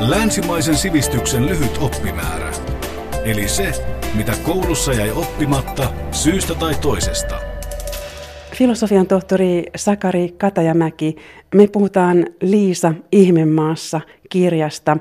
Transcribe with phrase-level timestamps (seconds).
[0.00, 2.50] Länsimaisen sivistyksen lyhyt oppimäärä.
[3.24, 3.72] Eli se,
[4.14, 7.40] mitä koulussa jäi oppimatta syystä tai toisesta.
[8.54, 11.16] Filosofian tohtori Sakari Katajamäki,
[11.54, 14.96] me puhutaan Liisa Ihmemaassa kirjasta.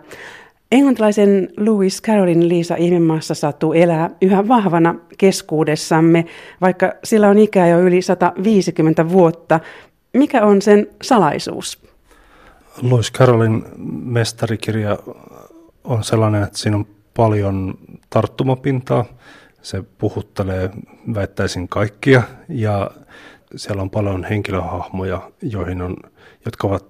[0.71, 6.25] Englantilaisen Lewis Carrollin Liisa Ihmemaassa sattuu elää yhä vahvana keskuudessamme,
[6.61, 9.59] vaikka sillä on ikää jo yli 150 vuotta.
[10.13, 11.82] Mikä on sen salaisuus?
[12.81, 13.65] Lewis Carrollin
[14.03, 14.97] mestarikirja
[15.83, 17.77] on sellainen, että siinä on paljon
[18.09, 19.05] tarttumapintaa.
[19.61, 20.69] Se puhuttelee,
[21.15, 22.91] väittäisin kaikkia, ja
[23.55, 25.97] siellä on paljon henkilöhahmoja, joihin on,
[26.45, 26.85] jotka, ovat,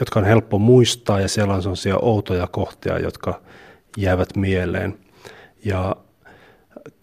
[0.00, 3.40] jotka on helppo muistaa, ja siellä on sellaisia outoja kohtia, jotka
[3.96, 4.98] jäävät mieleen.
[5.64, 5.96] Ja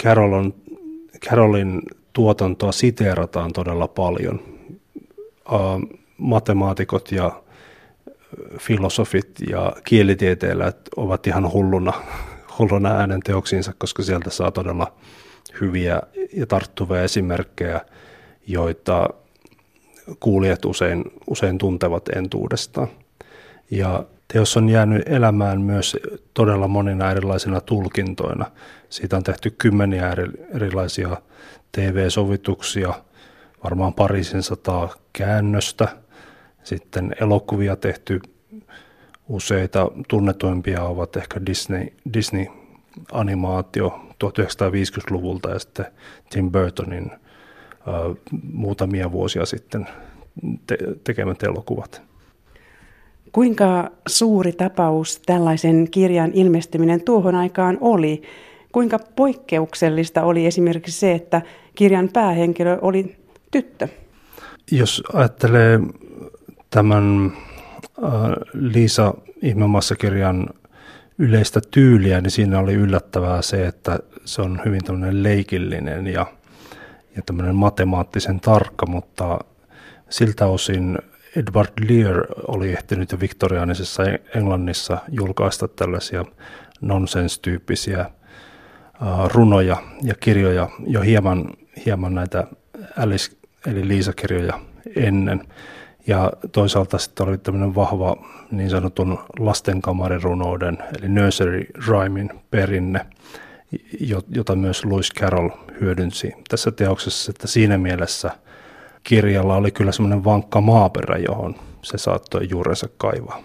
[0.03, 0.53] Carol on,
[1.29, 1.81] Carolin
[2.13, 4.39] tuotantoa siteerataan todella paljon.
[5.51, 7.43] Uh, matemaatikot ja
[8.59, 11.93] filosofit ja kielitieteilijät ovat ihan hulluna
[12.59, 14.93] hulluna äänen teoksiinsa, koska sieltä saa todella
[15.61, 16.01] hyviä
[16.33, 17.81] ja tarttuvia esimerkkejä,
[18.47, 19.09] joita
[20.19, 22.87] kuulijat usein, usein tuntevat entuudestaan.
[23.71, 25.97] Ja teos on jäänyt elämään myös
[26.33, 28.45] todella monina erilaisina tulkintoina.
[28.89, 30.15] Siitä on tehty kymmeniä
[30.55, 31.17] erilaisia
[31.71, 32.93] TV-sovituksia,
[33.63, 35.87] varmaan parisen sataa käännöstä.
[36.65, 38.19] Sitten elokuvia tehty
[39.29, 45.85] Useita tunnetuimpia ovat ehkä Disney, Disney-animaatio 1950-luvulta ja sitten
[46.29, 48.17] Tim Burtonin uh,
[48.53, 49.87] muutamia vuosia sitten
[50.67, 52.01] te- tekemät elokuvat.
[53.31, 58.21] Kuinka suuri tapaus tällaisen kirjan ilmestyminen tuohon aikaan oli?
[58.71, 61.41] Kuinka poikkeuksellista oli esimerkiksi se, että
[61.75, 63.15] kirjan päähenkilö oli
[63.51, 63.87] tyttö?
[64.71, 65.79] Jos ajattelee
[66.75, 67.31] tämän
[68.03, 68.11] Äh,
[68.53, 70.49] Liisa Ihmemaassa-kirjan
[71.17, 76.25] yleistä tyyliä, niin siinä oli yllättävää se, että se on hyvin tämmöinen leikillinen ja,
[77.15, 79.39] ja tämmöinen matemaattisen tarkka, mutta
[80.09, 80.97] siltä osin
[81.35, 84.03] Edward Lear oli ehtinyt jo viktoriaanisessa
[84.35, 86.25] Englannissa julkaista tällaisia
[86.81, 88.09] nonsense-tyyppisiä äh,
[89.33, 91.49] runoja ja kirjoja jo hieman,
[91.85, 92.47] hieman näitä
[92.97, 93.31] Alice
[93.67, 94.59] eli Liisa-kirjoja
[94.95, 95.47] ennen.
[96.07, 98.15] Ja toisaalta sitten oli tämmöinen vahva
[98.51, 103.05] niin sanotun lastenkamarirunouden, eli nursery rhymin perinne,
[104.29, 105.49] jota myös Lewis Carroll
[105.81, 108.31] hyödynsi tässä teoksessa, että siinä mielessä
[109.03, 113.43] kirjalla oli kyllä semmoinen vankka maaperä, johon se saattoi juurensa kaivaa.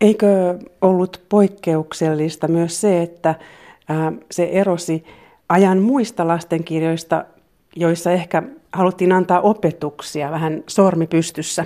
[0.00, 3.34] Eikö ollut poikkeuksellista myös se, että
[4.30, 5.04] se erosi
[5.48, 7.24] ajan muista lastenkirjoista,
[7.76, 8.42] joissa ehkä
[8.72, 11.64] haluttiin antaa opetuksia vähän sormi pystyssä?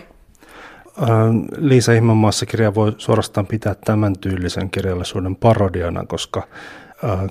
[1.57, 6.43] Liisa Ihmanmaassa kirja voi suorastaan pitää tämän tyylisen kirjallisuuden parodiana, koska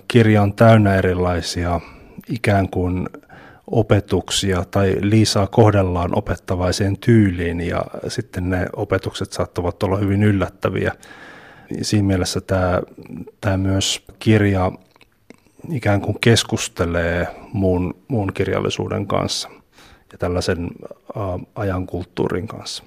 [0.08, 1.82] kirja on täynnä erilaisia
[2.30, 3.10] ikään kuin
[3.72, 10.94] opetuksia tai Liisaa kohdellaan opettavaiseen tyyliin ja sitten ne opetukset saattavat olla hyvin yllättäviä.
[11.82, 12.82] Siinä mielessä tämä,
[13.42, 14.72] tämä myös kirja
[15.72, 19.50] ikään kuin keskustelee muun, muun kirjallisuuden kanssa
[20.12, 20.70] ja tällaisen
[21.56, 22.84] ajan kulttuurin kanssa.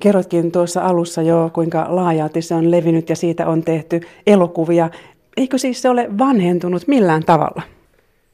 [0.00, 4.90] Kerrotkin tuossa alussa jo, kuinka laajalti se on levinnyt ja siitä on tehty elokuvia.
[5.36, 7.62] Eikö siis se ole vanhentunut millään tavalla?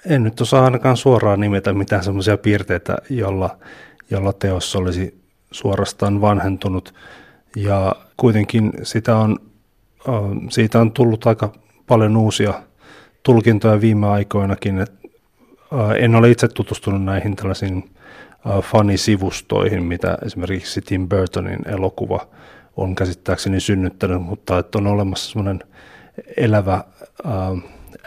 [0.06, 3.56] En nyt osaa ainakaan suoraan nimetä mitään sellaisia piirteitä, jolla,
[4.10, 5.20] jolla teos olisi
[5.50, 6.94] suorastaan vanhentunut.
[7.56, 9.36] Ja kuitenkin sitä on,
[10.50, 11.52] siitä on tullut aika
[11.86, 12.54] paljon uusia
[13.22, 14.86] tulkintoja viime aikoinakin.
[15.98, 17.90] En ole itse tutustunut näihin tällaisiin
[18.62, 22.26] fanisivustoihin, mitä esimerkiksi Tim Burtonin elokuva
[22.76, 25.60] on käsittääkseni synnyttänyt, mutta että on olemassa semmoinen
[26.36, 26.84] elävä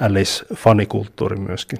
[0.01, 1.79] Alice-fanikulttuuri myöskin.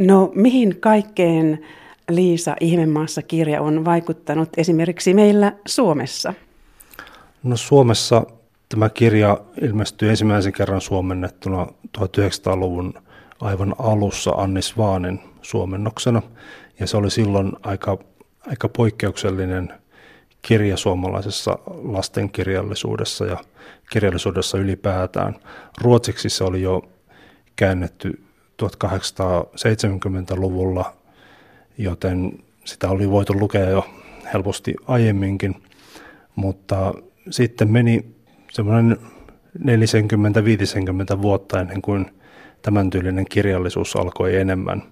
[0.00, 1.66] No mihin kaikkeen
[2.10, 6.34] Liisa Ihmemaassa kirja on vaikuttanut esimerkiksi meillä Suomessa?
[7.42, 8.26] No Suomessa
[8.68, 11.66] tämä kirja ilmestyi ensimmäisen kerran suomennettuna
[11.98, 12.94] 1900-luvun
[13.40, 16.22] aivan alussa Annis Vaanin suomennoksena.
[16.80, 17.98] Ja se oli silloin aika,
[18.46, 19.72] aika poikkeuksellinen
[20.42, 23.36] kirja suomalaisessa lastenkirjallisuudessa ja
[23.90, 25.36] kirjallisuudessa ylipäätään.
[25.80, 26.82] Ruotsiksi se oli jo
[27.56, 28.20] käännetty
[28.62, 30.96] 1870-luvulla,
[31.78, 33.86] joten sitä oli voitu lukea jo
[34.34, 35.62] helposti aiemminkin,
[36.36, 36.94] mutta
[37.30, 38.15] sitten meni
[38.56, 38.96] semmoinen
[39.58, 42.06] 40-50 vuotta ennen kuin
[42.62, 44.82] tämän tyylinen kirjallisuus alkoi enemmän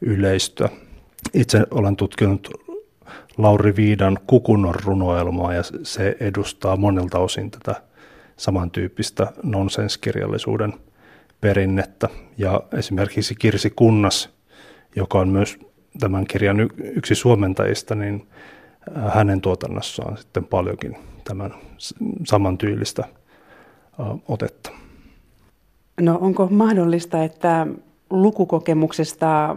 [0.00, 0.68] yleistyä.
[1.34, 2.48] Itse olen tutkinut
[3.38, 7.82] Lauri Viidan Kukunnon runoelmaa ja se edustaa monilta osin tätä
[8.36, 10.74] samantyyppistä nonsenskirjallisuuden
[11.40, 12.08] perinnettä.
[12.38, 14.30] Ja esimerkiksi Kirsi Kunnas,
[14.96, 15.58] joka on myös
[16.00, 18.28] tämän kirjan yksi suomentajista, niin
[19.08, 21.54] hänen tuotannossaan sitten paljonkin tämän
[22.26, 23.04] samantyylistä
[24.28, 24.70] otetta.
[26.00, 27.66] No onko mahdollista, että
[28.10, 29.56] lukukokemuksesta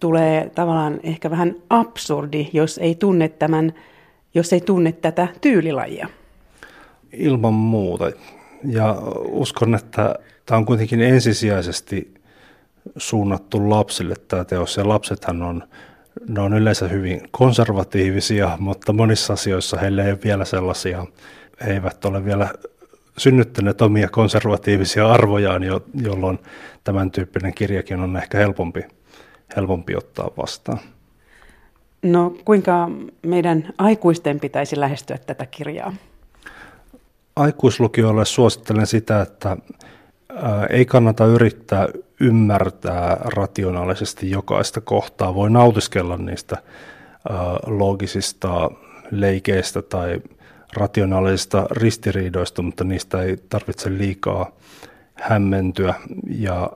[0.00, 3.74] tulee tavallaan ehkä vähän absurdi, jos ei tunne, tämän,
[4.34, 6.08] jos ei tunne tätä tyylilajia?
[7.12, 8.10] Ilman muuta.
[8.64, 8.96] Ja
[9.28, 10.14] uskon, että
[10.46, 12.14] tämä on kuitenkin ensisijaisesti
[12.96, 14.76] suunnattu lapsille tämä teos.
[14.76, 15.62] Ja lapsethan on,
[16.28, 21.06] ne on yleensä hyvin konservatiivisia, mutta monissa asioissa heille ei ole vielä sellaisia,
[21.66, 22.48] he eivät ole vielä
[23.18, 26.38] synnyttäneet omia konservatiivisia arvojaan, jo, jolloin
[26.84, 28.82] tämän tyyppinen kirjakin on ehkä helpompi,
[29.56, 30.78] helpompi ottaa vastaan.
[32.02, 32.90] No kuinka
[33.26, 35.94] meidän aikuisten pitäisi lähestyä tätä kirjaa?
[37.36, 39.56] Aikuislukijoille suosittelen sitä, että
[40.70, 41.88] ei kannata yrittää
[42.20, 45.34] ymmärtää rationaalisesti jokaista kohtaa.
[45.34, 46.56] Voi nautiskella niistä
[47.66, 48.70] logisista
[49.10, 50.22] leikeistä tai
[50.76, 54.52] rationaalisista ristiriidoista, mutta niistä ei tarvitse liikaa
[55.14, 55.94] hämmentyä.
[56.28, 56.70] Ja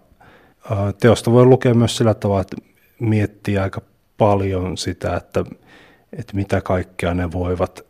[1.00, 2.56] teosta voi lukea myös sillä tavalla, että
[3.00, 3.80] miettiä aika
[4.18, 5.44] paljon sitä, että,
[6.12, 7.86] että mitä kaikkea ne voivat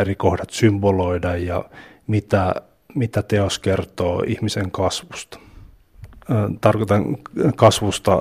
[0.00, 1.64] eri kohdat symboloida ja
[2.06, 2.54] mitä,
[2.94, 5.38] mitä teos kertoo ihmisen kasvusta.
[6.60, 7.16] Tarkoitan
[7.56, 8.20] kasvusta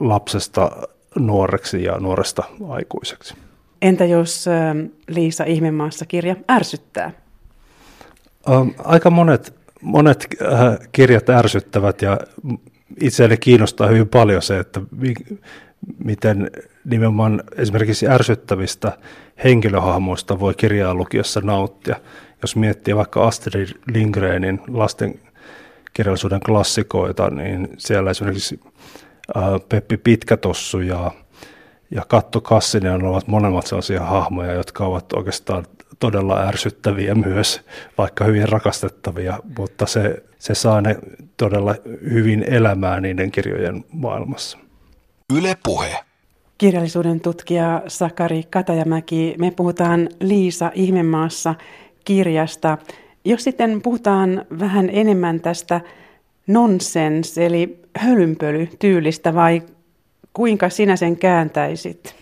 [0.00, 0.70] lapsesta
[1.18, 3.34] nuoreksi ja nuoresta aikuiseksi.
[3.82, 4.44] Entä jos
[5.08, 7.12] Liisa Ihmemaassa kirja ärsyttää?
[8.84, 10.26] Aika monet, monet
[10.92, 12.18] kirjat ärsyttävät ja
[13.00, 14.80] itseäni kiinnostaa hyvin paljon se, että
[16.04, 16.50] miten
[16.84, 18.98] nimenomaan esimerkiksi ärsyttävistä
[19.44, 21.96] henkilöhahmoista voi kirjaa lukiossa nauttia.
[22.44, 25.20] Jos miettii vaikka Astrid Lindgrenin lasten
[25.92, 28.60] kirjallisuuden klassikoita, niin siellä esimerkiksi
[29.68, 31.10] Peppi Pitkätossu ja
[31.90, 35.64] ja Katto Kassinen ovat molemmat sellaisia hahmoja, jotka ovat oikeastaan
[35.98, 37.60] todella ärsyttäviä myös,
[37.98, 40.96] vaikka hyvin rakastettavia, mutta se, se saa ne
[41.36, 41.74] todella
[42.10, 44.58] hyvin elämään niiden kirjojen maailmassa.
[45.36, 46.04] Yle Puhe.
[46.58, 51.54] Kirjallisuuden tutkija Sakari Katajamäki, me puhutaan Liisa Ihmemaassa
[52.04, 52.78] kirjasta.
[53.24, 55.80] Jos sitten puhutaan vähän enemmän tästä
[56.46, 59.62] nonsens, eli hölynpölytyylistä vai
[60.34, 62.14] Kuinka sinä sen kääntäisit?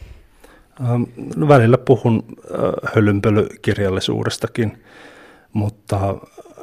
[0.81, 1.03] Ähm,
[1.37, 4.83] no välillä puhun äh, hölynpölykirjallisuudestakin,
[5.53, 6.15] mutta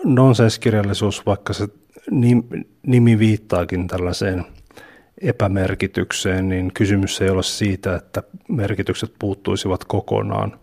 [0.03, 1.67] nonsenskirjallisuus, vaikka se
[2.87, 4.45] nimi viittaakin tällaiseen
[5.21, 10.59] epämerkitykseen, niin kysymys ei ole siitä, että merkitykset puuttuisivat kokonaan,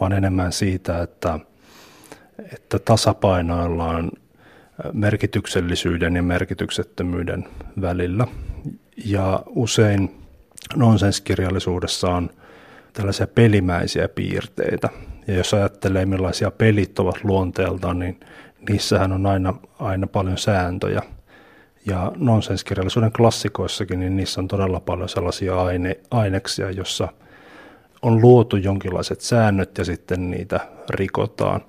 [0.00, 1.38] vaan enemmän siitä, että,
[2.52, 4.10] että tasapainoillaan
[4.92, 7.44] merkityksellisyyden ja merkityksettömyyden
[7.80, 8.26] välillä.
[9.04, 10.20] Ja usein
[10.76, 12.30] nonsenskirjallisuudessa on
[12.92, 14.88] tällaisia pelimäisiä piirteitä.
[15.26, 18.20] Ja jos ajattelee millaisia pelit ovat luonteeltaan, niin
[18.68, 21.02] niissähän on aina, aina paljon sääntöjä.
[21.86, 27.08] Ja nonsenskirjallisuuden klassikoissakin, niin niissä on todella paljon sellaisia aine, aineksia, jossa
[28.02, 30.60] on luotu jonkinlaiset säännöt ja sitten niitä
[30.90, 31.60] rikotaan.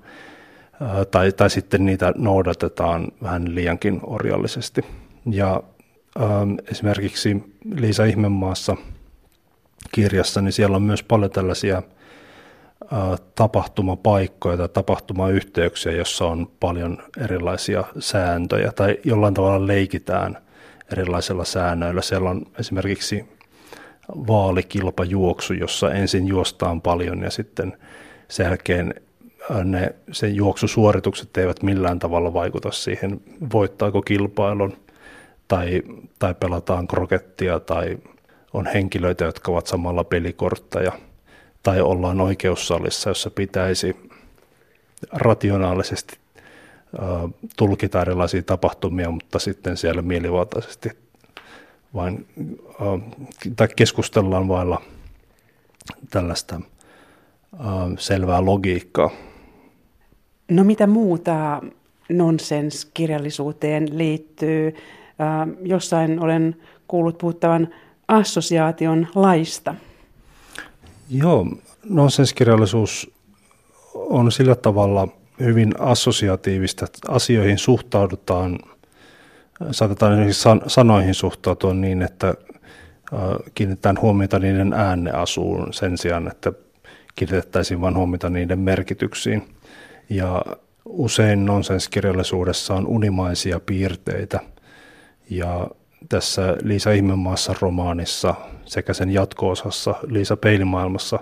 [1.10, 4.84] Tai, tai sitten niitä noudatetaan vähän liiankin orjallisesti.
[5.30, 5.62] Ja
[6.70, 8.76] esimerkiksi Liisa Ihmemaassa
[9.92, 11.82] kirjassa, niin siellä on myös paljon tällaisia
[13.34, 20.38] tapahtumapaikkoja tai tapahtumayhteyksiä, jossa on paljon erilaisia sääntöjä tai jollain tavalla leikitään
[20.92, 22.02] erilaisilla säännöillä.
[22.02, 23.24] Siellä on esimerkiksi
[24.08, 27.76] vaalikilpajuoksu, jossa ensin juostaan paljon ja sitten
[28.28, 28.94] sen jälkeen
[29.64, 33.20] ne, sen juoksusuoritukset eivät millään tavalla vaikuta siihen,
[33.52, 34.76] voittaako kilpailun
[35.48, 35.82] tai,
[36.18, 37.98] tai pelataan krokettia tai
[38.52, 40.92] on henkilöitä, jotka ovat samalla pelikortteja
[41.62, 43.96] tai ollaan oikeussalissa, jossa pitäisi
[45.12, 46.16] rationaalisesti
[47.56, 50.90] tulkita erilaisia tapahtumia, mutta sitten siellä mielivaltaisesti
[51.94, 52.26] vain,
[53.56, 54.82] tai keskustellaan vailla
[56.10, 56.60] tällaista
[57.98, 59.10] selvää logiikkaa.
[60.52, 61.62] No mitä muuta
[62.08, 64.74] nonsenskirjallisuuteen liittyy?
[65.62, 66.56] jossain olen
[66.88, 67.68] kuullut puhuttavan
[68.08, 69.74] assosiaation laista.
[71.10, 71.46] Joo,
[71.88, 73.10] nonsenskirjallisuus
[73.94, 75.08] on sillä tavalla
[75.40, 78.58] hyvin assosiatiivista, että asioihin suhtaudutaan,
[79.70, 82.34] saatetaan esimerkiksi sanoihin suhtautua niin, että
[83.54, 86.52] kiinnitetään huomiota niiden ääneasuun sen sijaan, että
[87.14, 89.42] kiinnitettäisiin vain huomiota niiden merkityksiin.
[90.12, 90.44] Ja
[90.84, 94.40] usein nonsenskirjallisuudessa on unimaisia piirteitä.
[95.30, 95.68] Ja
[96.08, 101.18] tässä Liisa Ihmemaassa romaanissa sekä sen jatko-osassa Liisa Peilimaailmassa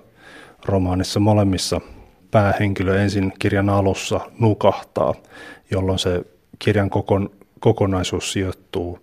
[0.64, 1.80] romaanissa molemmissa
[2.30, 5.14] päähenkilö ensin kirjan alussa nukahtaa,
[5.70, 6.22] jolloin se
[6.58, 7.30] kirjan kokon,
[7.60, 8.98] kokonaisuus sijoittuu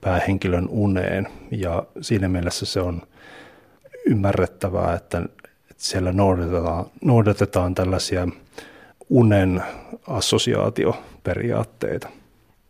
[0.00, 1.28] päähenkilön uneen.
[1.50, 3.02] Ja siinä mielessä se on
[4.06, 5.22] ymmärrettävää, että,
[5.76, 8.28] siellä noudatetaan, noudatetaan tällaisia
[9.10, 9.62] unen
[10.06, 12.08] assosiaatioperiaatteita.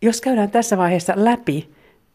[0.01, 1.69] Jos käydään tässä vaiheessa läpi,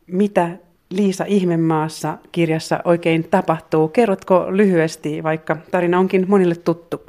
[0.07, 0.51] mitä
[0.91, 7.03] Liisa Ihmemaassa kirjassa oikein tapahtuu, kerrotko lyhyesti, vaikka tarina onkin monille tuttu?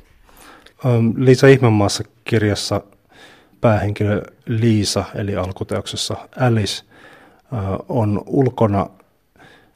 [1.17, 2.81] Liisa Ihmemaassa kirjassa
[3.62, 6.83] päähenkilö Liisa, eli alkuteoksessa Alice,
[7.89, 8.89] on ulkona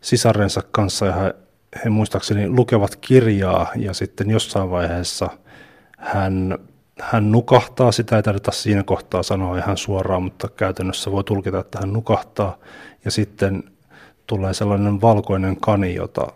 [0.01, 1.35] sisarensa kanssa ja he,
[1.83, 5.29] he muistaakseni lukevat kirjaa ja sitten jossain vaiheessa
[5.97, 6.57] hän,
[7.01, 11.79] hän nukahtaa, sitä ei tarvita siinä kohtaa sanoa ihan suoraan, mutta käytännössä voi tulkita, että
[11.79, 12.57] hän nukahtaa.
[13.05, 13.63] Ja sitten
[14.27, 16.27] tulee sellainen valkoinen kani, jota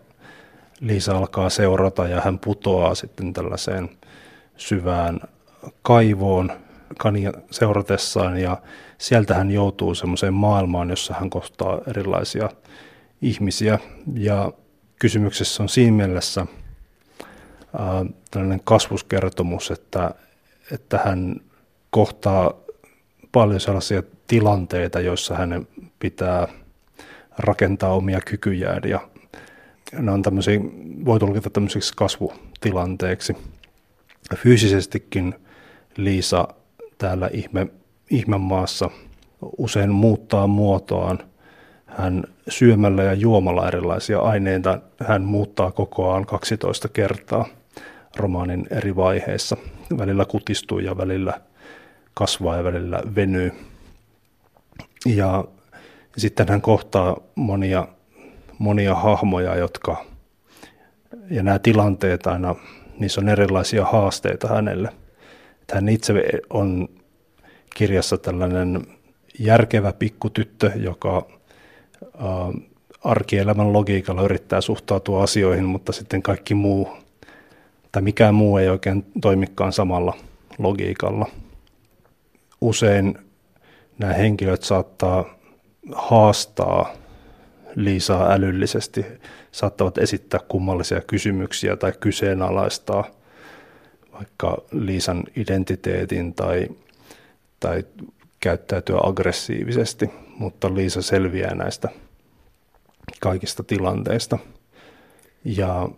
[0.79, 3.89] Liisa alkaa seurata ja hän putoaa sitten tällaiseen
[4.57, 5.19] syvään
[5.81, 6.51] kaivoon
[6.97, 8.37] kania seuratessaan.
[8.37, 8.57] Ja
[8.97, 12.49] sieltä hän joutuu semmoiseen maailmaan, jossa hän kohtaa erilaisia
[13.21, 13.79] ihmisiä.
[14.13, 14.51] Ja
[14.99, 16.45] kysymyksessä on siinä mielessä
[17.79, 20.11] ää, tällainen kasvuskertomus, että,
[20.71, 21.41] että hän
[21.89, 22.53] kohtaa
[23.31, 25.67] paljon sellaisia tilanteita, joissa hänen
[25.99, 26.47] pitää
[27.37, 28.99] rakentaa omia kykyjään ja
[29.99, 30.59] ne on tämmöisiä,
[31.05, 33.37] voi tulkita tämmöisiksi kasvutilanteeksi.
[34.35, 35.35] Fyysisestikin
[35.97, 36.47] Liisa
[36.97, 37.67] täällä ihme,
[38.09, 38.89] ihmemaassa
[39.57, 41.19] usein muuttaa muotoaan.
[41.85, 47.45] Hän syömällä ja juomalla erilaisia aineita, hän muuttaa kokoaan 12 kertaa
[48.15, 49.57] romaanin eri vaiheissa.
[49.97, 51.41] Välillä kutistuu ja välillä
[52.13, 53.51] kasvaa ja välillä venyy.
[55.05, 55.45] Ja
[56.17, 57.87] sitten hän kohtaa monia,
[58.59, 60.05] monia hahmoja, jotka,
[61.29, 62.55] ja nämä tilanteet aina,
[62.99, 64.89] niissä on erilaisia haasteita hänelle–
[65.73, 66.13] hän itse
[66.49, 66.89] on
[67.75, 68.81] kirjassa tällainen
[69.39, 71.27] järkevä pikkutyttö, joka
[73.03, 76.89] arkielämän logiikalla yrittää suhtautua asioihin, mutta sitten kaikki muu
[77.95, 80.13] tai mikään muu ei oikein toimikaan samalla
[80.57, 81.27] logiikalla.
[82.61, 83.17] Usein
[83.99, 85.25] nämä henkilöt saattaa
[85.95, 86.93] haastaa
[87.75, 89.05] Liisaa älyllisesti,
[89.51, 93.03] saattavat esittää kummallisia kysymyksiä tai kyseenalaistaa–
[94.13, 96.67] vaikka Liisan identiteetin tai,
[97.59, 97.83] tai
[98.39, 101.89] käyttäytyä aggressiivisesti, mutta Liisa selviää näistä
[103.19, 104.39] kaikista tilanteista.
[105.45, 105.89] Ja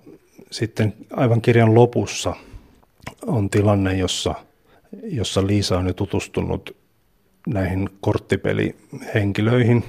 [0.51, 2.33] sitten aivan kirjan lopussa
[3.25, 4.35] on tilanne, jossa,
[5.03, 6.75] jossa Liisa on jo tutustunut
[7.47, 9.83] näihin korttipelihenkilöihin,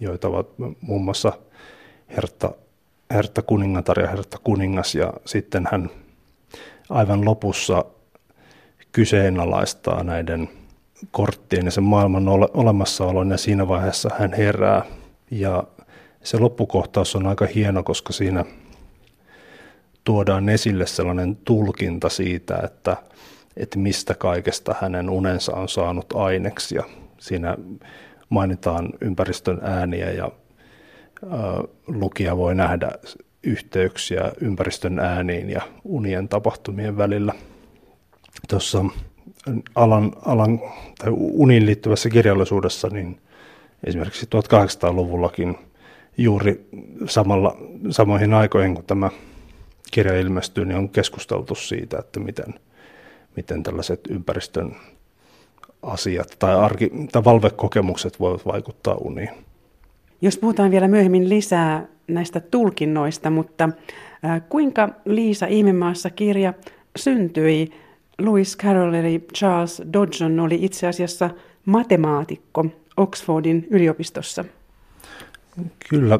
[0.00, 0.48] joita ovat
[0.80, 1.32] muun muassa
[2.16, 2.54] Hertta,
[3.10, 5.90] Hertta kuningatar ja Hertta kuningas, ja sitten hän
[6.90, 7.84] aivan lopussa
[8.92, 10.48] kyseenalaistaa näiden
[11.10, 14.82] korttien ja sen maailman ole, olemassaolon ja siinä vaiheessa hän herää.
[15.30, 15.64] Ja
[16.22, 18.44] se loppukohtaus on aika hieno, koska siinä
[20.04, 22.96] tuodaan esille sellainen tulkinta siitä, että,
[23.56, 26.84] että mistä kaikesta hänen unensa on saanut aineksia.
[27.18, 27.56] Siinä
[28.28, 30.30] mainitaan ympäristön ääniä ja ä,
[31.86, 32.90] lukija voi nähdä
[33.42, 37.32] yhteyksiä ympäristön ääniin ja unien tapahtumien välillä.
[38.48, 38.84] Tuossa
[39.74, 40.60] alan, alan
[40.98, 43.20] tai uniin liittyvässä kirjallisuudessa, niin
[43.84, 45.58] esimerkiksi 1800-luvullakin
[46.18, 46.68] juuri
[47.06, 47.56] samalla,
[47.90, 49.10] samoihin aikoihin, kun tämä
[49.94, 52.54] kirja ilmestyy, niin on keskusteltu siitä, että miten,
[53.36, 54.76] miten tällaiset ympäristön
[55.82, 59.30] asiat tai, arki, tai valvekokemukset voivat vaikuttaa uniin.
[60.20, 63.68] Jos puhutaan vielä myöhemmin lisää näistä tulkinnoista, mutta
[64.48, 66.54] kuinka Liisa Ihmemaassa kirja
[66.96, 67.72] syntyi?
[68.18, 71.30] Lewis Carroll eli Charles Dodson oli itse asiassa
[71.66, 74.44] matemaatikko Oxfordin yliopistossa.
[75.88, 76.18] Kyllä,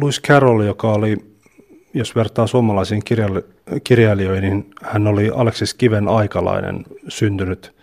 [0.00, 1.16] Lewis Carroll, joka oli,
[1.94, 3.02] jos vertaa suomalaisiin
[3.84, 7.74] kirjailijoihin, niin hän oli Aleksis Kiven aikalainen, syntynyt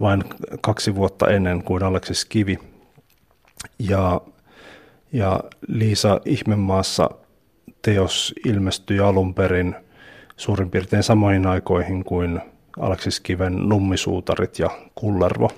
[0.00, 0.24] vain
[0.60, 2.58] kaksi vuotta ennen kuin Aleksis Kivi.
[3.78, 4.20] Ja
[5.14, 7.10] ja Liisa Ihmemaassa
[7.82, 9.74] teos ilmestyi alun perin
[10.36, 12.40] suurin piirtein samoihin aikoihin kuin
[12.80, 15.50] Aleksis Kiven Nummisuutarit ja Kullervo,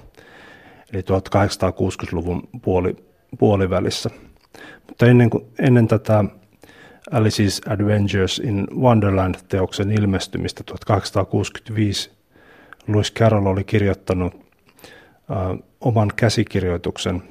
[0.93, 2.97] eli 1860-luvun puoli,
[3.39, 4.11] puolivälissä.
[4.87, 6.25] Mutta ennen, ennen tätä
[7.11, 12.11] Alice's Adventures in Wonderland-teoksen ilmestymistä 1865
[12.89, 14.35] Lewis Carroll oli kirjoittanut
[15.81, 17.23] oman käsikirjoituksen,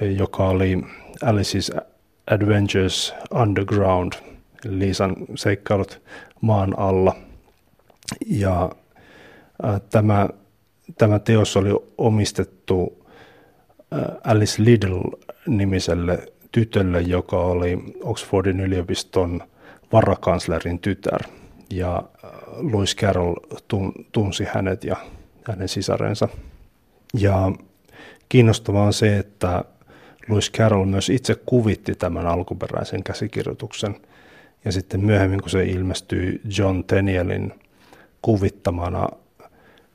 [0.00, 0.78] joka oli
[1.24, 1.80] Alice's
[2.26, 4.12] Adventures Underground,
[4.64, 6.02] Liisan seikkailut
[6.40, 7.16] maan alla.
[8.26, 8.70] Ja
[9.90, 10.28] tämä,
[10.98, 13.06] tämä teos oli omistettu
[14.24, 19.42] Alice Liddell-nimiselle tytölle, joka oli Oxfordin yliopiston
[19.92, 21.20] varakanslerin tytär.
[21.70, 22.02] Ja
[22.72, 23.34] Lewis Carroll
[24.12, 24.96] tunsi hänet ja
[25.44, 26.28] hänen sisarensa.
[27.14, 27.52] Ja
[28.28, 29.64] kiinnostavaa on se, että
[30.28, 33.96] Lewis Carroll myös itse kuvitti tämän alkuperäisen käsikirjoituksen.
[34.64, 37.52] Ja sitten myöhemmin, kun se ilmestyi John Tennielin
[38.22, 39.08] kuvittamana,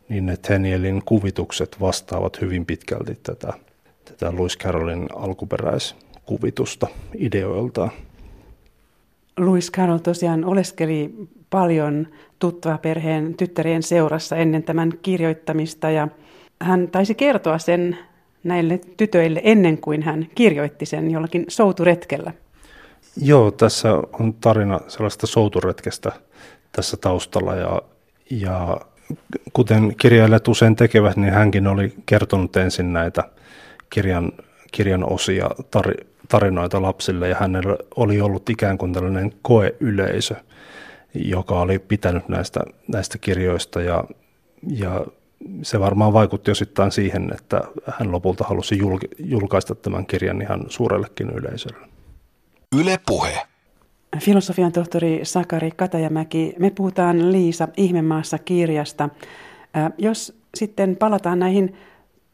[0.10, 3.54] niin ne Tennielin kuvitukset vastaavat hyvin pitkälti tätä,
[4.06, 5.08] tätä Lewis Carrollin
[6.26, 7.92] alkuperäiskuvitusta ideoiltaan.
[9.40, 11.14] Lewis Carroll tosiaan oleskeli
[11.50, 12.08] paljon
[12.40, 16.08] tuttava perheen tyttärien seurassa ennen tämän kirjoittamista ja
[16.62, 17.98] hän taisi kertoa sen
[18.44, 22.34] näille tytöille ennen kuin hän kirjoitti sen jollakin souturetkellä.
[23.22, 26.12] Joo, tässä on tarina sellaista souturetkestä
[26.72, 27.82] tässä taustalla ja,
[28.30, 28.82] ja
[29.54, 33.24] kuten kirjailijat usein tekevät, niin hänkin oli kertonut ensin näitä
[33.90, 34.32] kirjan,
[34.72, 35.94] kirjan osia tar,
[36.30, 40.36] tarinoita lapsille ja hänellä oli ollut ikään kuin tällainen koeyleisö,
[41.14, 44.04] joka oli pitänyt näistä, näistä kirjoista ja,
[44.68, 45.06] ja
[45.62, 47.62] se varmaan vaikutti osittain siihen, että
[48.00, 48.80] hän lopulta halusi
[49.20, 51.88] julkaista tämän kirjan ihan suurellekin yleisölle.
[52.80, 53.42] Yle Puhe.
[54.20, 59.10] Filosofian tohtori Sakari Katajamäki, me puhutaan Liisa Ihmemaassa kirjasta.
[59.98, 61.76] Jos sitten palataan näihin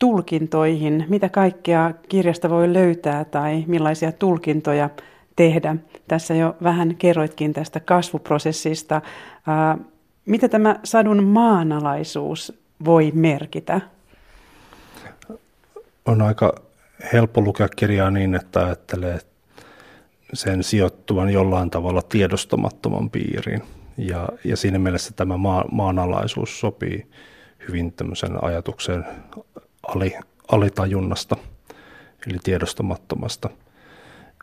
[0.02, 4.90] tulkintoihin, mitä kaikkea kirjasta voi löytää tai millaisia tulkintoja
[5.36, 5.76] tehdä.
[6.08, 9.02] Tässä jo vähän kerroitkin tästä kasvuprosessista.
[10.26, 13.82] Mitä tämä sadun maanalaisuus voi merkitä?
[16.06, 16.56] On aika
[17.14, 19.20] helppo lukea kirjaa niin, että ajattelee
[20.34, 23.62] sen sijoittuvan jollain tavalla tiedostamattoman piiriin.
[23.98, 27.08] Ja, ja siinä mielessä tämä maa, maanalaisuus sopii
[27.68, 29.06] hyvin tämmöisen ajatuksen
[29.88, 30.14] ali,
[30.52, 31.38] alitajunnasta,
[32.28, 33.50] eli tiedostamattomasta.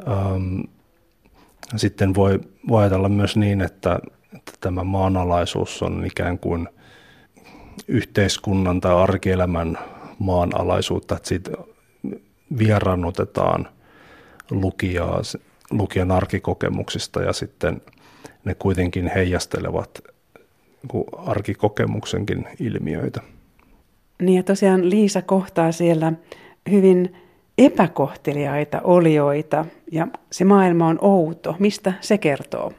[0.08, 0.60] Ähm,
[1.76, 3.98] sitten voi, voi ajatella myös niin, että,
[4.36, 6.68] että tämä maanalaisuus on ikään kuin
[7.88, 9.78] yhteiskunnan tai arkielämän
[10.18, 11.50] maanalaisuutta, että siitä
[12.58, 13.68] vieraannutetaan
[14.50, 15.20] lukijaa,
[15.70, 17.82] lukijan arkikokemuksista ja sitten
[18.44, 20.00] ne kuitenkin heijastelevat
[21.26, 23.20] arkikokemuksenkin ilmiöitä.
[24.22, 26.12] Niin ja tosiaan Liisa kohtaa siellä
[26.70, 27.14] hyvin
[27.58, 31.56] epäkohteliaita olioita ja se maailma on outo.
[31.58, 32.72] Mistä se kertoo?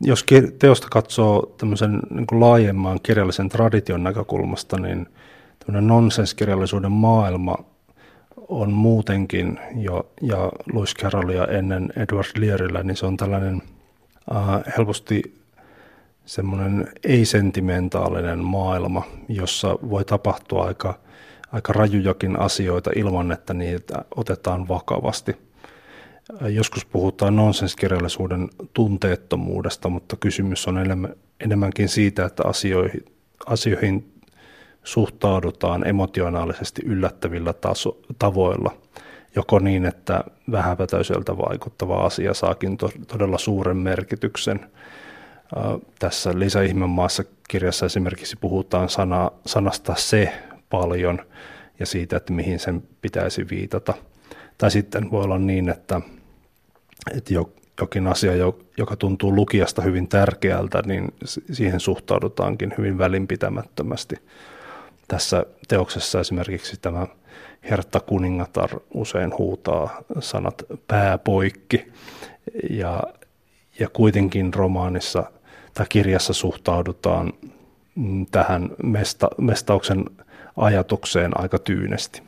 [0.00, 0.24] Jos
[0.58, 5.06] teosta katsoo tämmöisen niin kuin laajemman kirjallisen tradition näkökulmasta, niin
[5.58, 7.56] tämmöinen nonsenskirjallisuuden maailma
[8.48, 13.62] on muutenkin jo, ja Lewis Carrollia ennen Edward Learilla, niin se on tällainen
[14.36, 15.43] äh, helposti
[16.26, 20.98] semmoinen ei-sentimentaalinen maailma, jossa voi tapahtua aika,
[21.52, 25.36] aika rajujakin asioita ilman, että niitä otetaan vakavasti.
[26.48, 30.76] Joskus puhutaan nonsenskirjallisuuden tunteettomuudesta, mutta kysymys on
[31.40, 33.04] enemmänkin siitä, että asioihin,
[33.46, 34.12] asioihin
[34.84, 38.76] suhtaudutaan emotionaalisesti yllättävillä taso, tavoilla,
[39.36, 44.60] joko niin, että vähäpätöiseltä vaikuttava asia saakin to, todella suuren merkityksen–
[45.98, 50.32] tässä Lisä maassa kirjassa esimerkiksi puhutaan sana, sanasta se
[50.70, 51.18] paljon
[51.78, 53.94] ja siitä, että mihin sen pitäisi viitata.
[54.58, 56.00] Tai sitten voi olla niin, että,
[57.16, 57.34] että
[57.80, 58.32] jokin asia,
[58.78, 61.14] joka tuntuu lukijasta hyvin tärkeältä, niin
[61.52, 64.16] siihen suhtaudutaankin hyvin välinpitämättömästi.
[65.08, 67.06] Tässä teoksessa esimerkiksi tämä
[67.70, 71.92] Hertta kuningatar usein huutaa sanat pääpoikki
[72.70, 73.02] ja,
[73.78, 75.24] ja kuitenkin romaanissa
[75.74, 77.32] tai kirjassa suhtaudutaan
[77.94, 80.04] mm, tähän mesta, mestauksen
[80.56, 82.22] ajatukseen aika tyynesti.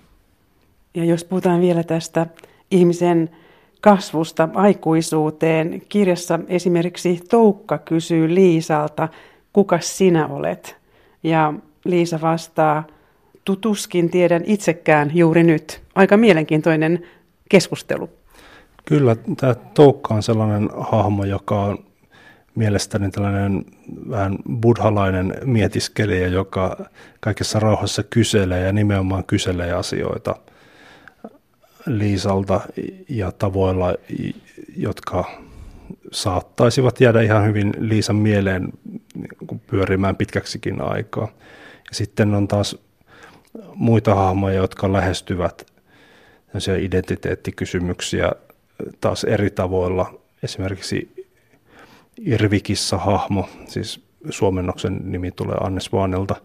[0.94, 2.26] Ja jos puhutaan vielä tästä
[2.70, 3.30] ihmisen
[3.80, 9.08] kasvusta aikuisuuteen, kirjassa esimerkiksi Toukka kysyy Liisalta,
[9.52, 10.76] kuka sinä olet?
[11.22, 11.54] Ja
[11.84, 12.84] Liisa vastaa,
[13.44, 15.82] tutuskin tiedän itsekään juuri nyt.
[15.94, 17.02] Aika mielenkiintoinen
[17.48, 18.10] keskustelu.
[18.84, 21.85] Kyllä, tämä Toukka on sellainen hahmo, joka on
[22.56, 23.64] mielestäni tällainen
[24.10, 26.86] vähän buddhalainen mietiskelijä, joka
[27.20, 30.36] kaikessa rauhassa kyselee ja nimenomaan kyselee asioita
[31.86, 32.60] Liisalta
[33.08, 33.94] ja tavoilla,
[34.76, 35.24] jotka
[36.12, 38.72] saattaisivat jäädä ihan hyvin Liisan mieleen
[39.66, 41.28] pyörimään pitkäksikin aikaa.
[41.88, 42.78] Ja sitten on taas
[43.74, 45.72] muita hahmoja, jotka lähestyvät
[46.80, 48.32] identiteettikysymyksiä
[49.00, 50.20] taas eri tavoilla.
[50.42, 51.15] Esimerkiksi
[52.20, 56.36] Irvikissa-hahmo, siis suomennoksen nimi tulee Annes Vaanelta.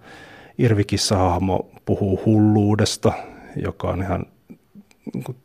[0.58, 3.14] Irvikissa-hahmo puhuu hulluudesta,
[3.56, 4.26] joka on ihan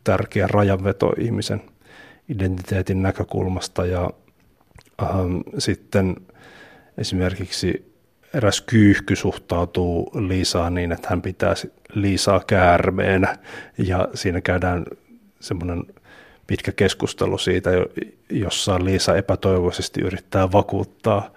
[0.03, 1.61] tärkeä rajanveto ihmisen
[2.29, 3.85] identiteetin näkökulmasta.
[3.85, 4.09] Ja
[5.01, 6.15] ähm, sitten
[6.97, 7.93] esimerkiksi
[8.33, 11.53] eräs kyyhky suhtautuu Liisaan niin, että hän pitää
[11.93, 13.37] Liisaa käärmeenä
[13.77, 14.85] ja siinä käydään
[15.39, 15.83] semmoinen
[16.47, 17.69] pitkä keskustelu siitä,
[18.29, 21.29] jossa Liisa epätoivoisesti yrittää vakuuttaa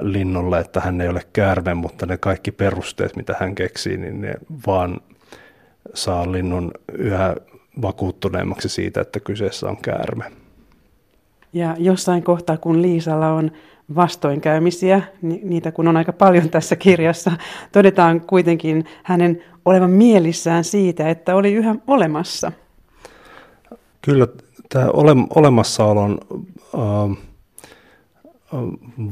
[0.00, 4.34] linnulle, että hän ei ole käärme, mutta ne kaikki perusteet, mitä hän keksii, niin ne
[4.66, 5.00] vaan
[5.94, 7.36] saa linnun yhä
[7.82, 10.24] vakuuttuneemmaksi siitä, että kyseessä on käärme.
[11.52, 13.50] Ja jossain kohtaa, kun Liisalla on
[13.94, 17.32] vastoinkäymisiä, niitä kun on aika paljon tässä kirjassa,
[17.72, 22.52] todetaan kuitenkin hänen olevan mielissään siitä, että oli yhä olemassa.
[24.02, 24.26] Kyllä
[24.68, 26.18] tämä ole, olemassaolon
[26.74, 27.16] äh,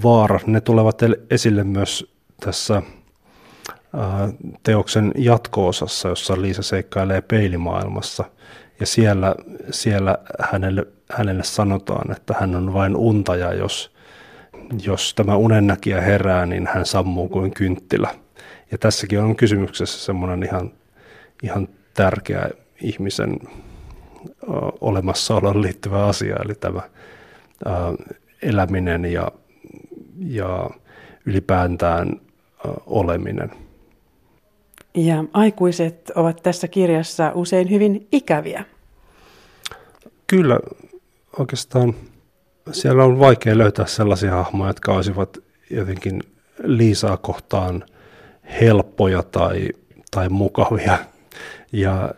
[0.03, 0.99] vaara, ne tulevat
[1.31, 2.83] esille myös tässä
[4.63, 8.25] teoksen jatko-osassa, jossa Liisa seikkailee peilimaailmassa.
[8.81, 9.35] Ja siellä,
[9.71, 13.95] siellä hänelle, hänelle sanotaan, että hän on vain untaja, jos,
[14.83, 18.15] jos tämä unennäkijä herää, niin hän sammuu kuin kynttilä.
[18.71, 20.71] Ja tässäkin on kysymyksessä semmoinen ihan,
[21.43, 22.51] ihan tärkeä
[22.83, 23.39] ihmisen
[24.81, 26.81] olemassaoloon liittyvä asia, eli tämä
[28.43, 29.33] eläminen ja,
[30.19, 30.71] ja
[31.27, 32.21] ylipäätään
[32.87, 33.51] oleminen.
[34.95, 38.65] Ja aikuiset ovat tässä kirjassa usein hyvin ikäviä.
[40.27, 40.59] Kyllä,
[41.39, 41.95] oikeastaan
[42.73, 45.39] siellä on vaikea löytää sellaisia hahmoja, jotka olisivat
[45.71, 46.23] jotenkin
[46.65, 47.85] Liisaa kohtaan
[48.61, 49.69] helppoja tai,
[50.11, 50.99] tai mukavia.
[51.73, 52.15] Ja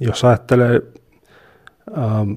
[0.00, 0.82] jos ajattelee
[1.98, 2.32] ähm,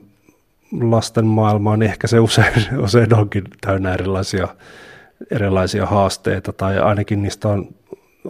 [0.82, 2.54] lasten maailmaa, niin ehkä se usein,
[2.86, 4.48] usein onkin täynnä erilaisia,
[5.32, 7.68] erilaisia haasteita, tai ainakin niistä on,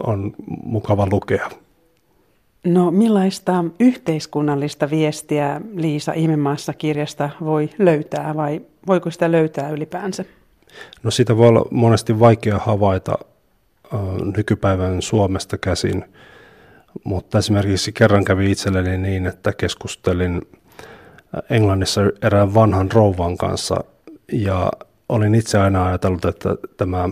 [0.06, 0.32] on
[0.64, 1.50] mukava lukea.
[2.64, 10.24] No millaista yhteiskunnallista viestiä Liisa Ihmemaassa kirjasta voi löytää vai voiko sitä löytää ylipäänsä?
[11.02, 13.18] No sitä voi olla monesti vaikea havaita
[13.94, 14.00] äh,
[14.36, 16.04] nykypäivän Suomesta käsin,
[17.04, 20.42] mutta esimerkiksi kerran kävi itselleni niin, että keskustelin
[21.50, 23.84] Englannissa erään vanhan rouvan kanssa
[24.32, 24.72] ja
[25.08, 27.08] olin itse aina ajatellut, että tämä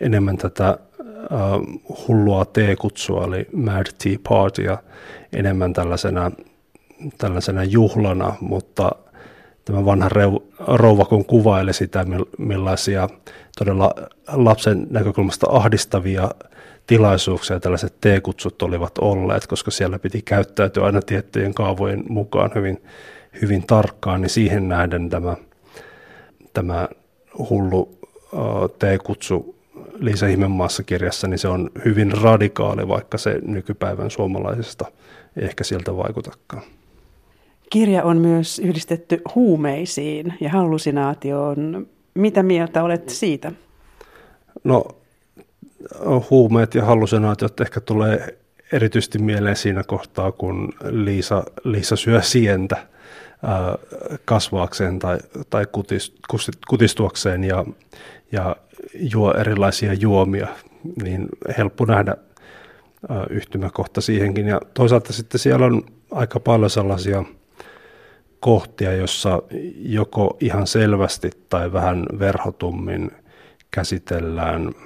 [0.00, 4.78] enemmän tätä uh, hullua teekutsua, eli Mad Tea Party, ja
[5.32, 6.30] enemmän tällaisena,
[7.18, 8.90] tällaisena juhlana, mutta
[9.64, 10.10] tämä vanha
[10.66, 12.06] rouva kun kuvaili sitä,
[12.38, 13.08] millaisia
[13.58, 13.94] todella
[14.32, 16.30] lapsen näkökulmasta ahdistavia
[16.86, 22.82] tilaisuuksia tällaiset teekutsut olivat olleet, koska siellä piti käyttäytyä aina tiettyjen kaavojen mukaan hyvin,
[23.42, 25.36] hyvin tarkkaan, niin siihen nähden tämä,
[26.52, 26.88] tämä
[27.50, 27.98] hullu
[28.78, 29.56] teekutsu
[29.98, 34.84] Liisa Ihmemaassa kirjassa, niin se on hyvin radikaali, vaikka se nykypäivän suomalaisesta
[35.36, 36.62] ehkä sieltä vaikutakaan.
[37.70, 41.86] Kirja on myös yhdistetty huumeisiin ja hallusinaatioon.
[42.14, 43.52] Mitä mieltä olet siitä?
[44.64, 44.84] No
[46.30, 48.38] huumeet ja hallusinaatiot ehkä tulee
[48.72, 52.86] erityisesti mieleen siinä kohtaa, kun Liisa, Liisa syö sientä
[54.24, 55.18] kasvaakseen tai,
[55.50, 56.14] tai kutis,
[56.68, 57.64] kutistuakseen ja,
[58.32, 58.56] ja
[58.94, 60.48] juo erilaisia juomia,
[61.02, 61.28] niin
[61.58, 62.16] helppo nähdä
[63.30, 64.48] yhtymäkohta siihenkin.
[64.48, 67.24] Ja toisaalta sitten siellä on aika paljon sellaisia
[68.40, 69.42] kohtia, jossa
[69.76, 73.10] joko ihan selvästi tai vähän verhotummin
[73.70, 74.72] käsitellään–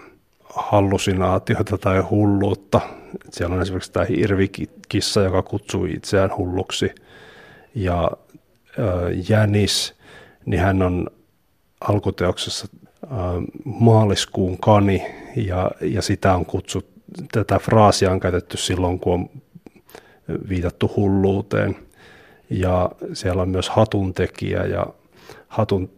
[0.54, 2.80] hallusinaatiota tai hulluutta.
[3.30, 6.90] Siellä on esimerkiksi tämä hirvikissa, joka kutsuu itseään hulluksi.
[7.74, 8.10] Ja
[9.28, 9.94] Jänis,
[10.46, 11.06] niin hän on
[11.80, 12.68] alkuteoksessa
[13.64, 16.86] maaliskuun kani, ja, ja sitä on kutsut,
[17.32, 19.28] tätä fraasia on käytetty silloin, kun on
[20.48, 21.76] viitattu hulluuteen.
[22.50, 24.86] Ja siellä on myös hatuntekijä, ja
[25.48, 25.90] hatun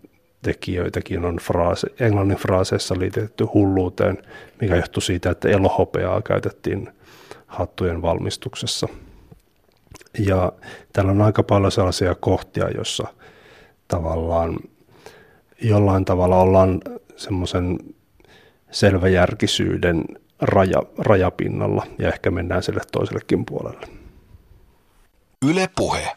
[0.42, 4.18] tekijöitäkin on fraase, englannin fraaseissa liitetty hulluuteen,
[4.60, 6.88] mikä johtuu siitä, että elohopeaa käytettiin
[7.46, 8.88] hattujen valmistuksessa.
[10.26, 10.52] Ja
[10.92, 13.04] täällä on aika paljon sellaisia kohtia, joissa
[13.88, 14.56] tavallaan
[15.62, 16.80] jollain tavalla ollaan
[17.16, 17.78] semmoisen
[18.70, 20.04] selväjärkisyyden
[20.40, 23.86] raja, rajapinnalla ja ehkä mennään sille toisellekin puolelle.
[25.50, 26.08] Yle puhe.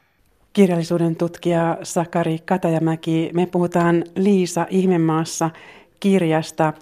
[0.54, 5.50] Kirjallisuuden tutkija Sakari Katajamäki, me puhutaan Liisa Ihmemaassa
[6.00, 6.74] kirjasta.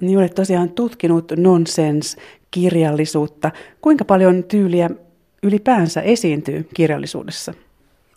[0.00, 2.16] Niin olet tosiaan tutkinut nonsens
[2.50, 3.50] kirjallisuutta.
[3.80, 4.90] Kuinka paljon tyyliä
[5.46, 7.54] ylipäänsä esiintyy kirjallisuudessa?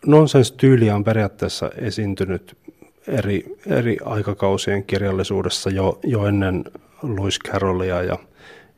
[0.06, 2.58] Nonsense-tyyliä on periaatteessa esiintynyt
[3.08, 6.64] eri, eri aikakausien kirjallisuudessa jo, jo ennen
[7.04, 8.18] Lewis Carrollia ja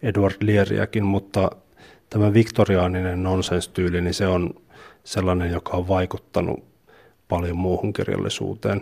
[0.03, 1.51] Edward Leariakin, mutta
[2.09, 4.53] tämä viktoriaaninen nonsense-tyyli, niin se on
[5.03, 6.63] sellainen, joka on vaikuttanut
[7.27, 8.81] paljon muuhun kirjallisuuteen.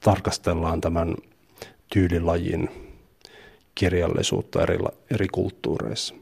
[0.00, 1.14] tarkastellaan tämän
[1.92, 2.68] tyylilajin
[3.74, 4.78] kirjallisuutta eri,
[5.10, 6.14] eri kulttuureissa.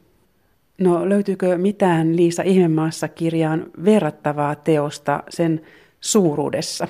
[0.82, 5.60] No löytyykö mitään Liisa Ihmemaassa kirjaan verrattavaa teosta sen
[6.00, 6.88] suuruudessa?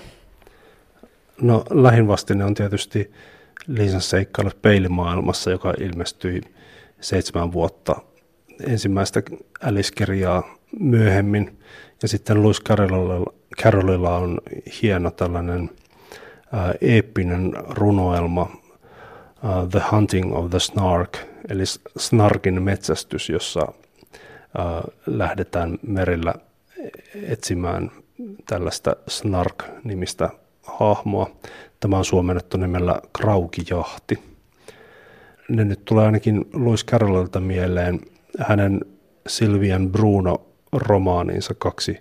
[1.42, 3.10] No lähinvastine on tietysti
[3.66, 6.40] Liisan seikkailu peilimaailmassa, joka ilmestyi
[7.00, 7.96] seitsemän vuotta
[8.66, 9.22] ensimmäistä
[9.62, 10.42] Alice-kirjaa
[10.80, 11.58] myöhemmin.
[12.02, 12.62] Ja sitten Louis
[13.62, 14.38] Carrollilla, on
[14.82, 15.70] hieno tällainen
[16.52, 21.62] ää, eeppinen runoelma uh, The Hunting of the Snark, eli
[21.96, 23.72] Snarkin metsästys, jossa
[24.58, 26.34] ää, lähdetään merillä
[27.14, 27.90] etsimään
[28.46, 30.30] tällaista Snark-nimistä
[30.62, 31.30] hahmoa.
[31.80, 34.32] Tämä on suomennettu nimellä Kraukijahti
[35.48, 38.00] ne nyt tulee ainakin Louis Carrollilta mieleen
[38.38, 38.80] hänen
[39.26, 41.98] Silvian Bruno-romaaninsa kaksi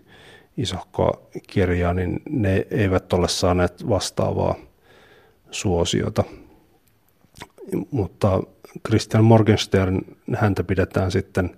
[0.58, 4.56] isohkoa kirjaa, niin ne eivät ole saaneet vastaavaa
[5.52, 6.24] suosiota.
[7.92, 8.44] Mutta
[8.88, 10.02] Christian Morgenstern,
[10.36, 11.50] häntä pidetään sitten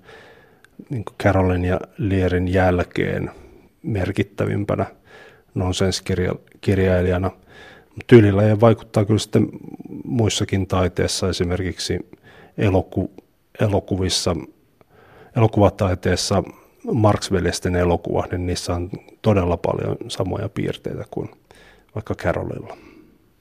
[0.89, 3.31] niin Carolin ja Lierin jälkeen
[3.83, 4.85] merkittävimpänä
[5.55, 7.31] nonsenskirjailijana–
[8.07, 9.47] Tyylilajeja vaikuttaa kyllä sitten
[10.03, 11.99] muissakin taiteissa, esimerkiksi
[12.57, 13.11] eloku,
[13.59, 14.35] elokuvissa,
[15.35, 16.43] elokuvataiteessa
[16.93, 18.89] Marx-veljesten elokuva, niin niissä on
[19.21, 21.29] todella paljon samoja piirteitä kuin
[21.95, 22.77] vaikka Carolilla.